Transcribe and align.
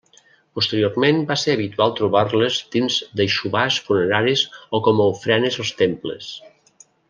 Posteriorment 0.59 1.19
va 1.31 1.37
ser 1.41 1.53
habitual 1.57 1.93
trobar-les 1.99 2.57
dins 2.77 2.97
d'aixovars 3.21 3.77
funeraris 3.91 4.45
o 4.79 4.81
com 4.89 5.05
a 5.05 5.09
ofrenes 5.15 5.61
als 5.67 5.75
temples. 5.85 6.33